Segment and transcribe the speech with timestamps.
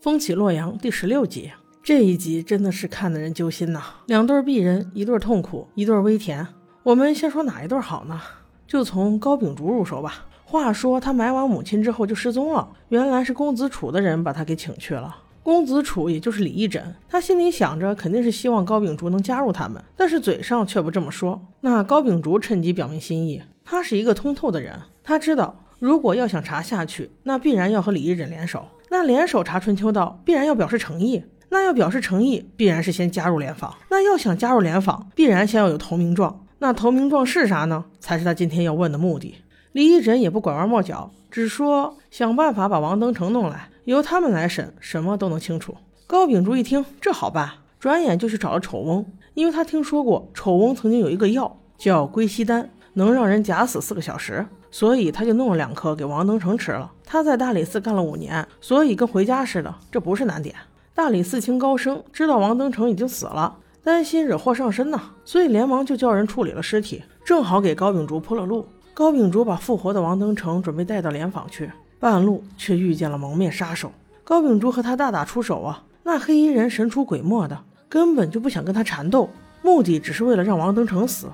[0.00, 1.50] 风起洛阳第十六集，
[1.82, 3.82] 这一集真的是看得人揪心呐！
[4.06, 6.46] 两对璧人，一对痛苦，一对微甜。
[6.84, 8.20] 我们先说哪一对好呢？
[8.64, 10.26] 就从高秉烛入手吧。
[10.44, 15.16] 话说他埋完母亲之后就失踪了，原来是公子楚的人把他给请去了。
[15.42, 21.42] 公子楚也就是李义诊，他心里想着肯定是希望高秉烛能加入他们，但是嘴上却不这么说。
[21.62, 25.64] 那高秉烛趁机表明心意，他是一个通透的人，他知道。
[25.80, 28.66] 如果要想查下去，那必然要和李义诊联手。
[28.90, 31.24] 那联手查春秋道，必然要表示诚意。
[31.50, 33.74] 那要表示诚意，必然是先加入联防。
[33.90, 36.44] 那要想加入联防，必然先要有投名状。
[36.58, 37.84] 那投名状是啥呢？
[38.00, 39.36] 才是他今天要问的目的。
[39.72, 45.74] 李义诊也不拐弯抹角，只说想办法把王登成弄来，由他们来审，什么都能清楚。
[46.06, 54.44] 高秉烛一听，这好办，转眼就去找了丑翁，因为他听说过丑翁曾经有一个药叫归西丹，能让人假死四个小时。
[54.70, 56.92] 所以他就弄了两颗给王登成吃了。
[57.06, 60.54] 他在大理寺干了五年，所以跟回家似的，这不是难点。
[60.94, 68.66] 大理寺卿高升知道王登成已经死了，担心惹祸上身呢，所以连忙就叫人处理了尸体，正好给高秉烛铺了路。
[68.92, 73.90] 高秉烛把复活的王登成准备带到莲坊去，半路却遇见了蒙面杀手。
[74.22, 77.58] 高秉烛和他大打出手啊，那黑衣人神出鬼没的，
[77.88, 79.30] 根本就不想跟他缠斗，
[79.62, 81.28] 目的只是为了让王登成死。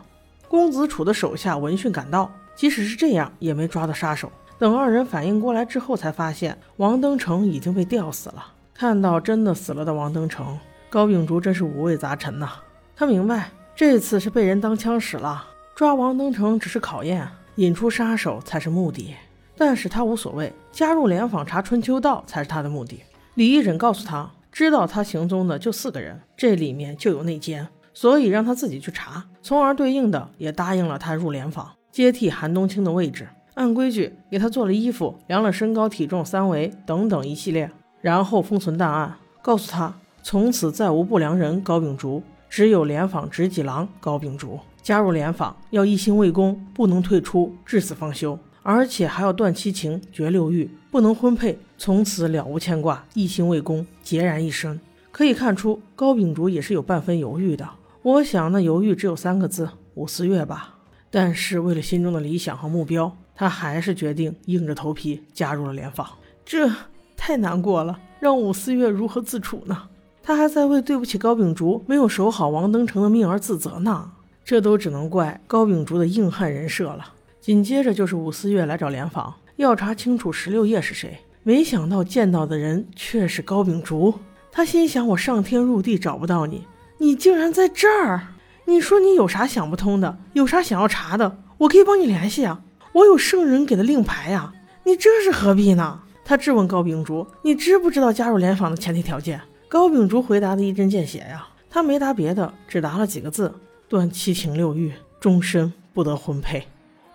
[0.55, 2.33] 公子楚的手下闻讯赶到。
[2.55, 4.31] 即使是这样，也没抓到杀手。
[4.57, 8.53] 等二人反应过来之后，才发现王登成已经被吊死了。
[8.73, 10.57] 看到真的死了的王登成，
[10.89, 12.53] 高秉烛真是五味杂陈呐。
[12.95, 19.13] 他明白这次是被人当枪使了，抓王登成只是考验，引出杀手才是目的。
[19.57, 23.03] 但是他无所谓，加入联访查春秋道才是他的目的。
[23.35, 31.71] 李义诊告诉他，知道他行踪的就四个人，这里面就有内奸，所以让他自己去查，从而对应的也答应了他入联访。
[31.91, 37.71] 接替韩冬青的位置，按规矩给他做了衣服，量了身高体重三围等等一系列，
[38.01, 42.21] 然后封存档案，告诉他从此再无不良人高秉烛，
[42.51, 44.59] 只有联访执戟郎高秉烛。
[44.83, 54.79] 加入联访要一心为公，不能退出，至死方休，而且还要断七情，绝六欲，不能婚配，从此了无牵挂，一心为公，孑然一身。
[55.11, 57.67] 可以看出高秉烛也是有半分犹豫的，
[58.05, 60.75] 我想那犹豫只有三个字：五四月吧。
[61.11, 66.07] 但是为了心中的理想和目标，他还是决定硬着头皮加入了联防。
[66.45, 66.71] 这
[67.17, 69.89] 太难过了，让武四月如何自处呢？
[70.23, 74.13] 他还在为对不起高秉烛没有守好王登成的命而自责呢。
[74.45, 77.11] 这都只能怪高秉烛的硬汉人设了。
[77.41, 81.19] 紧接着就是武四月来找联防，要查清楚十六夜是谁。
[81.43, 84.13] 没想到见到的人却是高秉烛。
[84.53, 86.67] 他心想：我上天入地找不到你，
[87.05, 88.29] 你竟然在这儿！
[88.65, 90.17] 你说你有啥想不通的？
[90.33, 91.37] 有啥想要查的？
[91.59, 92.63] 我可以帮你联系啊！
[92.95, 94.55] 我有圣人给的令牌呀！
[94.85, 96.01] 你这是何必呢？
[96.25, 99.39] 他质问高秉烛：“你知不知道加入联防的前提条件？”
[99.69, 103.55] 高秉烛回答的一针见血呀，他没答别的，只答了几个字
[103.87, 104.91] ：“断七情六欲，
[105.21, 106.67] 终身不得婚配。”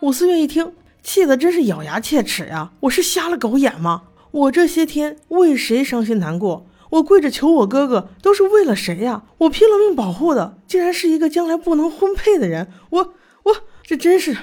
[0.01, 0.71] 武四月一听，
[1.01, 2.71] 气得真是咬牙切齿呀！
[2.81, 4.03] 我是瞎了狗眼吗？
[4.29, 6.67] 我这些天为谁伤心难过？
[6.89, 9.23] 我跪着求我哥哥，都是为了谁呀？
[9.39, 12.67] 我拼了命保护的，竟然是一个将来不能婚配的人。
[12.89, 13.13] 我
[13.43, 14.35] 我这真是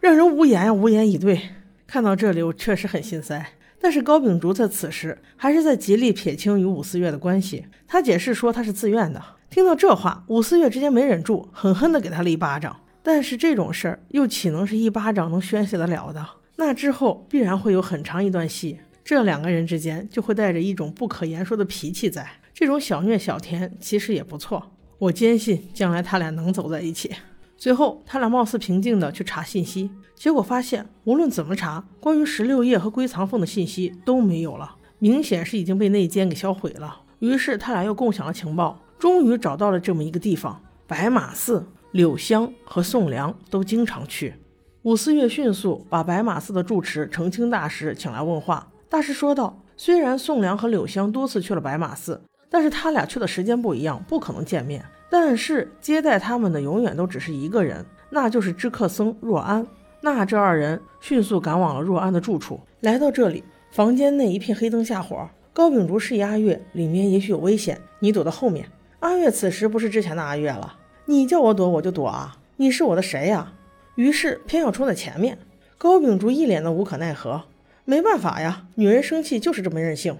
[0.00, 1.40] 让人无言呀，无言以对。
[1.86, 3.54] 看到这里，我确实很心塞。
[3.82, 7.64] 但是高秉烛在此时还是在极力撇清与武四月的关系。
[7.88, 9.22] 他解释说他是自愿的。
[9.48, 12.76] 听到这话，武四月直接没忍住，狠狠地给他了一巴掌。
[13.02, 16.24] 但是这种事儿又岂能是一巴掌能宣泄得了的？
[16.56, 18.80] 那之后必然会有很长一段戏。
[19.10, 24.70] 这两个人之间就会带着一种不可言说的脾气，在这种小虐小甜其实也不错。
[24.98, 27.10] 我坚信将来他俩能走在一起。
[27.56, 37.00] 最后，他俩貌似平静的去查信息，结果发现无论怎么查，关于十六夜和归藏凤的信息都没有了，明显是已经被内奸给销毁了。
[37.18, 41.66] 于是他俩又共享了情报，终于找到了这么一个地方——白马寺。
[41.90, 44.34] 柳香和宋良都经常去。
[44.82, 48.68] 武四月迅速把白马寺的住持澄清大师请来问话。
[48.90, 52.20] 大师说道：“虽然宋良和柳香多次去了白马寺，
[52.50, 54.84] 但是他俩去的时间不一样，不可能见面。
[55.08, 59.64] 但是接待他们的永远都只是一个人，那就是知客僧若安。
[60.00, 62.58] 那这二人迅速赶往了若安的住处。
[62.80, 65.28] 来到这里，房间内一片黑灯瞎火。
[65.52, 68.68] 高秉烛示意阿月，里面也许有危险，你躲到后面。
[68.98, 73.52] 阿月此时不是之前的阿月了，你叫我躲我就躲啊，你是我的谁呀？
[73.94, 75.38] 于是偏要冲在前面。
[75.78, 77.40] 高秉烛一脸的无可奈何。”
[77.84, 80.16] 没办法呀，女人生气就是这么任性。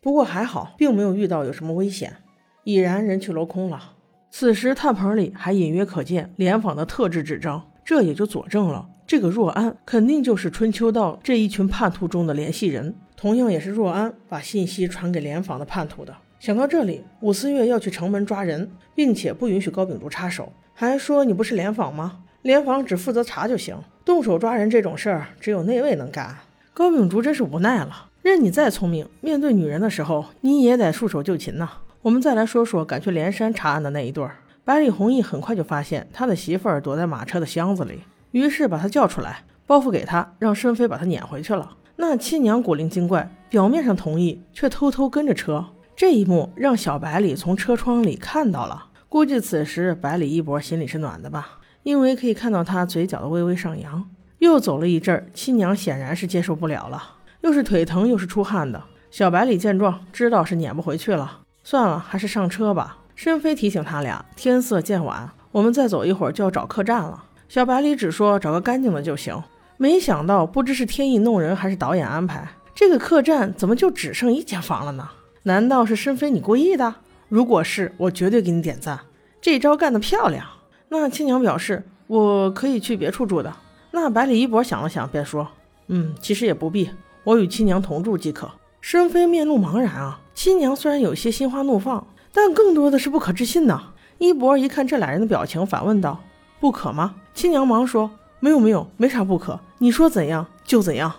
[0.00, 2.16] 不过还好，并没有遇到有什么危险。
[2.64, 3.92] 已然人去楼空了。
[4.30, 16.16] 此时炭盆里还隐约可见联访的特制纸张，这也就佐证了这个若安肯定就是春秋道这一群叛徒中的联系人，同样也是若安把信息传给联防的叛徒的。
[16.40, 22.20] 想到这里，武思月要去城门抓人，并且不允许高秉烛插手，还说你不是联防吗？
[22.42, 26.36] 联防只负责查就行，动手抓人这种事儿只有内卫能干。
[26.76, 31.70] 高秉烛真是无奈了，任你再聪明，面对女人的时候你也得束手就擒呐。
[32.02, 34.38] 我们再来说说赶去连山查案的那一对儿。
[34.64, 38.00] 百里弘毅很快就发现他的媳妇儿躲在马车的箱子里，
[38.32, 41.76] 于是把他叫出来，包袱给他，让申飞把他撵回去了。
[41.94, 45.64] 那亲娘古灵精怪，表面上同意，却偷偷跟着车。
[45.94, 54.04] 这一幕让小百里从车窗里看到了，估计此时百里一博心里是暖的吧，因为可以看到他嘴角的微微上扬。
[54.44, 57.02] 又走了一阵儿，亲娘显然是接受不了了，
[57.40, 58.82] 又是腿疼又是出汗的。
[59.10, 62.98] 小白里见状，知道是撵不回去了，算了，还是上车吧。
[63.14, 69.40] 申飞提醒他俩：“天色渐晚，我们再走一会儿就要找客栈了。”小白里只说：“找个干净的就行。”
[69.78, 75.08] 没想到，不知是天意弄人还是导演安排，这个客栈怎么就只剩一间房了呢？
[75.44, 76.94] 难道是申飞你故意的？
[77.28, 79.00] 如果是，我绝对给你点赞，
[79.40, 80.44] 这招干得漂亮。
[80.88, 83.54] 那亲娘表示：“我可以去别处住的。”
[83.94, 85.46] 那百里一博想了想，便说
[85.86, 86.90] ：“嗯，其实也不必，
[87.22, 88.50] 我与亲娘同住即可。”
[88.82, 92.04] 申飞面露茫然啊，亲娘虽然有些心花怒放。
[92.32, 93.80] 但更多的是不可置信呐！
[94.18, 96.20] 一博一看这俩人的表情，反问道
[96.58, 98.10] ：“不可吗？”亲娘忙说
[98.40, 99.60] ：“没有，没有，没啥不可。
[99.78, 101.14] 你说怎样就怎样。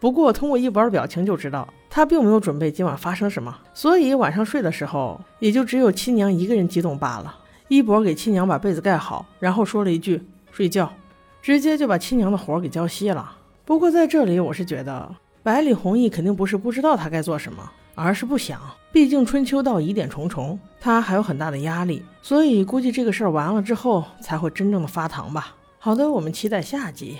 [0.00, 7.36] 不过通过一博的表情就知道，他并没有准备今晚发生什么，所以晚上睡的时候，也就只有亲娘一个人激动罢了。
[7.72, 10.20] 一博给亲娘把被子盖好，然后说了一句
[10.52, 10.92] “睡觉”，
[11.40, 13.34] 直接就把亲娘的活给浇熄了。
[13.64, 15.10] 不过在这里，我是觉得。
[15.42, 18.60] 百里弘毅肯定不是不知道他该做什么，而是不想。
[18.92, 25.56] 毕竟春秋到疑点重重，他还有很大的压力，所以估计这个事儿完了之后才会真正的发糖吧。
[25.78, 27.16] 好的，我们期待下集。